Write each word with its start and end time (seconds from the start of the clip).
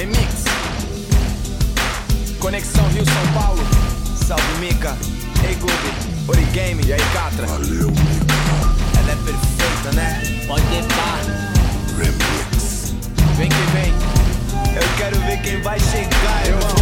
Remix. 0.00 0.44
Conexão 2.38 2.88
Rio 2.88 3.04
São 3.04 3.34
Paulo. 3.34 3.60
Salve 4.26 4.58
Mica. 4.58 4.96
Ei 5.46 5.54
Gube. 5.56 5.74
Origame. 6.26 6.82
E 6.86 6.94
aí 6.94 7.00
Catra. 7.12 7.46
Valeu, 7.46 7.90
Mica. 7.90 8.34
Ela 8.98 9.12
é 9.12 9.16
perfeita, 9.16 9.92
né? 9.94 10.22
Pode 10.46 10.64
deitar. 10.68 11.20
Remix. 11.98 12.94
Vem 13.36 13.50
que 13.50 13.62
vem. 13.72 13.92
Eu 14.74 14.96
quero 14.96 15.20
ver 15.20 15.42
quem 15.42 15.60
vai 15.60 15.78
chegar, 15.78 16.46
irmão. 16.46 16.79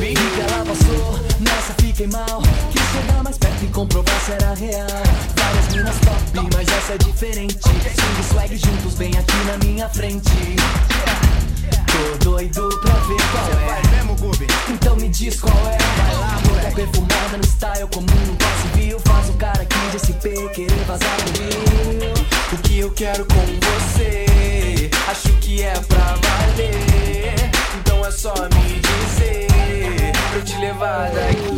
Vi 0.00 0.14
que 0.14 0.40
ela 0.40 0.64
passou, 0.64 1.18
nessa 1.40 1.74
fiquei 1.80 2.06
mal. 2.06 2.42
Quis 2.72 2.82
chegar 2.92 3.22
mais 3.22 3.38
perto 3.38 3.64
e 3.64 3.68
comprovar 3.68 4.20
se 4.20 4.32
era 4.32 4.54
real. 4.54 4.86
Várias 5.36 5.74
minas 5.74 5.96
top, 6.00 6.48
mas 6.54 6.68
essa 6.68 6.94
é 6.94 6.98
diferente. 6.98 7.58
Swing 7.62 8.22
swag 8.30 8.56
juntos, 8.56 8.94
bem 8.94 9.12
aqui 9.18 9.36
na 9.46 9.58
minha 9.64 9.88
frente. 9.88 10.30
Tô 11.86 12.30
doido 12.30 12.68
pra 12.80 12.94
ver 12.94 13.22
qual 13.30 13.44
Você 13.44 13.52
é. 13.52 13.66
vai 13.66 13.82
mesmo, 13.96 14.16
Gubi? 14.16 14.46
Então 14.70 14.96
me 14.96 15.08
diz 15.08 15.40
qual 15.40 15.56
é. 15.66 15.78
Vai 15.78 16.14
lá, 16.16 16.40
mulher 16.48 16.72
perfumada 16.72 17.36
no 17.36 17.44
style 17.44 17.88
comum, 17.92 18.26
não 18.26 18.36
posso 18.36 18.68
viu. 18.74 18.98
Faz 19.00 19.28
o 19.28 19.34
cara 19.34 19.62
aqui 19.62 19.78
de 19.90 19.98
SP 20.00 20.32
querer 20.54 20.84
vazar 20.86 21.16
no 21.20 21.32
rio. 21.38 22.14
O 22.52 22.56
que 22.58 22.78
eu 22.78 22.90
quero 22.92 23.24
com 23.26 23.34
você? 23.36 24.81
Acho 25.08 25.32
que 25.40 25.62
é 25.62 25.72
pra 25.72 26.14
valer. 26.22 27.34
Então 27.78 28.04
é 28.04 28.10
só 28.10 28.32
me 28.54 28.80
dizer 28.80 29.46
pra 30.30 30.38
eu 30.38 30.44
te 30.44 30.56
levar 30.58 31.10
daqui. 31.10 31.51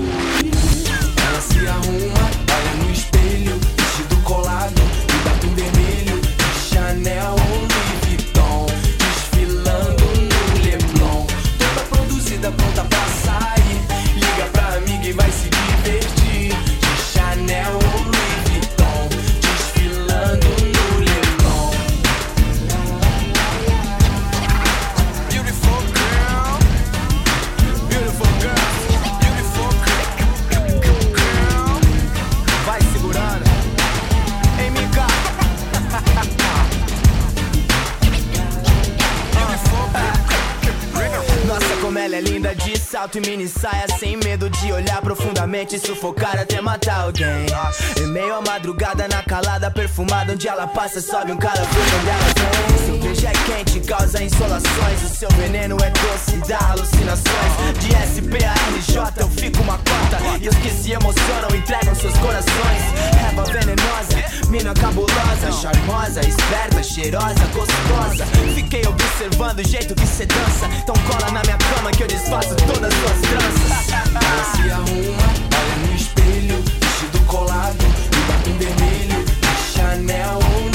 Salto 42.94 43.18
e 43.18 43.20
mini 43.22 43.48
saia 43.48 43.86
Sem 43.98 44.16
medo 44.18 44.48
de 44.48 44.72
olhar 44.72 45.00
profundamente 45.02 45.74
e 45.74 45.80
sufocar 45.80 46.38
até 46.38 46.60
matar 46.60 47.00
alguém. 47.00 47.46
Em 47.98 48.06
meio 48.06 48.36
à 48.36 48.40
madrugada 48.40 49.08
na 49.08 49.20
calada 49.20 49.68
perfumada 49.68 50.32
Onde 50.32 50.46
ela 50.46 50.68
passa 50.68 51.00
sobe 51.00 51.32
um 51.32 51.36
calafrio 51.36 51.82
onde 51.98 52.08
ela 52.08 52.28
vem. 52.38 52.86
Seu 52.86 52.98
beijo 52.98 53.26
é 53.26 53.32
quente, 53.32 53.80
causa 53.80 54.22
insolações. 54.22 55.02
O 55.02 55.08
seu 55.08 55.28
veneno 55.30 55.76
é 55.82 55.90
doce, 55.90 56.36
dá 56.48 56.70
alucinações. 56.70 57.52
De 57.80 57.90
SP 57.98 58.44
a 58.44 58.54
RJ 58.54 59.22
eu 59.22 59.28
fico 59.28 59.60
uma 59.62 59.76
cota 59.78 60.23
E 60.44 60.48
os 60.48 60.54
que 60.56 60.68
se 60.68 60.92
emocionam 60.92 61.48
entregam 61.56 61.94
seus 61.94 62.12
corações. 62.18 62.82
Reva 63.18 63.44
venenosa, 63.44 64.50
mina 64.50 64.74
cabulosa 64.74 65.50
Charmosa, 65.50 66.20
esperta, 66.20 66.82
cheirosa, 66.82 67.46
gostosa. 67.54 68.26
Fiquei 68.54 68.86
observando 68.86 69.60
o 69.60 69.66
jeito 69.66 69.94
que 69.94 70.06
cê 70.06 70.26
dança. 70.26 70.66
Então 70.82 70.94
cola 71.08 71.30
na 71.32 71.40
minha 71.44 71.56
cama 71.56 71.90
que 71.92 72.02
eu 72.02 72.06
desfaço 72.06 72.54
todas 72.56 72.92
as 72.92 73.00
suas 73.00 73.20
tranças. 73.22 73.86
Se 74.54 74.70
arruma, 74.70 75.28
olha 75.56 75.76
no 75.86 75.96
espelho 75.96 76.62
Vestido 76.78 77.20
colado 77.26 77.78
e 77.80 78.30
batom 78.30 78.58
vermelho 78.58 79.24
Chanel 79.72 80.34
ou 80.34 80.73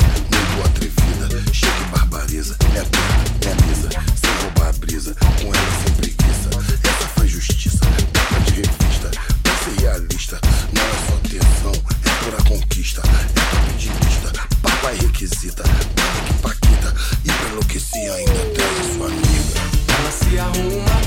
muito 0.00 0.66
atrevida, 0.66 1.52
chega 1.52 1.80
e 1.80 1.84
barbariza. 1.96 2.56
É 2.74 2.82
perto, 2.84 3.48
é 3.48 3.54
lisa, 3.66 3.88
sem 4.16 4.32
roubar 4.42 4.68
a 4.68 4.72
brisa, 4.72 5.14
com 5.14 5.54
ela 5.54 5.70
sem 5.84 5.94
preguiça. 5.94 6.50
Essa 6.82 7.08
faz 7.08 7.30
justiça, 7.30 7.80
capa 8.12 8.40
de 8.40 8.52
revista, 8.52 9.10
pra 9.42 9.54
ser 9.56 9.80
realista. 9.80 10.40
Não 10.72 10.82
é 10.82 10.94
só 11.06 11.16
tesão, 11.28 11.72
é 12.04 12.24
pura 12.24 12.42
conquista. 12.48 13.02
É 13.02 13.40
top 13.50 13.72
de 13.78 13.88
lista, 13.88 14.32
papai 14.62 14.96
requisita, 14.96 15.62
nada 15.64 16.20
que 16.26 16.34
paquita. 16.34 16.94
E 17.24 17.30
pra 17.30 17.48
enlouquecer 17.50 18.12
ainda 18.12 18.32
a 18.32 18.94
sua 18.94 19.06
amiga. 19.06 19.60
Ela 19.88 20.10
se 20.12 20.38
arruma, 20.38 20.99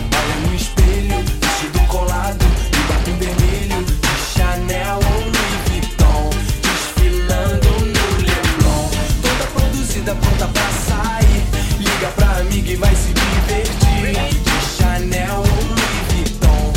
produzida, 10.03 10.15
pronta 10.15 10.47
pra 10.47 10.69
sair. 10.71 11.43
Liga 11.79 12.07
pra 12.15 12.37
amiga 12.37 12.71
e 12.71 12.75
vai 12.75 12.95
se 12.95 13.13
divertir. 13.13 14.43
De 14.43 14.77
Chanel 14.77 15.35
ou 15.35 15.43
Louis 15.43 16.03
Vuitton, 16.09 16.73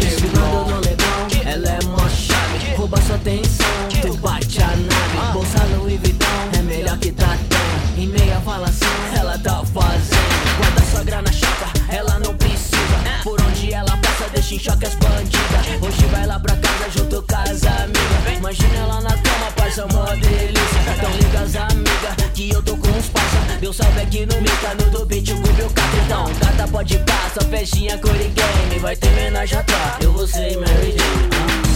desfilando 0.00 0.70
no 0.70 0.70
Leblon. 0.70 0.70
no 0.70 0.80
Leblon, 0.80 1.50
ela 1.50 1.68
é 1.68 1.84
mó 1.84 2.08
chave 2.08 2.74
Rouba 2.76 3.00
sua 3.02 3.16
atenção, 3.16 3.66
tu 4.00 4.16
bate 4.18 4.62
a 4.62 4.68
nave 4.68 5.32
Bolsa 5.32 5.64
Louis 5.76 6.00
Vuitton, 6.00 6.26
é 6.58 6.62
melhor 6.62 6.98
que 6.98 7.12
Tatão 7.12 7.58
Em 7.96 8.06
meia 8.06 8.40
falação, 8.40 8.88
ela 9.18 9.38
tá 9.38 9.62
fazendo. 9.64 10.58
Guarda 10.58 10.82
sua 10.90 11.04
grana 11.04 11.32
chapa, 11.32 11.72
ela 11.88 12.18
não 12.20 12.34
precisa. 12.36 12.76
Por 13.22 13.40
onde 13.40 13.72
ela 13.72 13.96
passa, 13.96 14.28
deixa 14.32 14.54
em 14.54 14.58
choque 14.58 14.86
as 14.86 14.94
bandidas. 14.94 15.66
Hoje 15.82 16.06
vai 16.06 16.26
lá 16.26 16.38
pra 16.38 16.56
casa 16.56 16.90
junto 16.96 17.22
com 17.22 17.36
as 17.36 17.62
amigas. 17.64 18.38
Imagina 18.38 18.76
ela 18.76 19.00
na 19.00 19.10
cama, 19.10 19.50
parça, 19.56 19.86
mó 19.92 20.04
delícia 20.14 20.63
Deu 23.64 23.72
salve 23.72 24.02
aqui 24.02 24.26
no 24.26 24.38
Mica, 24.42 24.74
no 24.74 24.90
do 24.90 25.06
beat, 25.06 25.26
o 25.30 25.36
Gubi, 25.36 25.62
o 25.62 25.70
Cata 25.70 25.96
Então, 26.04 26.24
Cata 26.34 26.68
pode 26.68 26.98
passar, 26.98 27.44
festinha, 27.48 27.96
core 27.96 28.28
game 28.28 28.78
Vai 28.78 28.94
ter 28.94 29.08
homenagem 29.08 29.58
a 29.58 29.62
tá, 29.62 29.98
eu 30.02 30.12
vou 30.12 30.26
ser 30.26 30.54
Mary 30.58 30.92
Jane 30.92 31.73